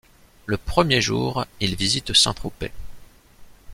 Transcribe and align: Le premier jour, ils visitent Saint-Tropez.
Le 0.47 0.57
premier 0.57 0.99
jour, 0.99 1.45
ils 1.59 1.75
visitent 1.75 2.13
Saint-Tropez. 2.17 2.71